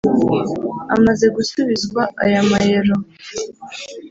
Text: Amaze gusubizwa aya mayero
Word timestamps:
Amaze 0.95 1.25
gusubizwa 1.35 2.01
aya 2.23 2.41
mayero 2.49 2.95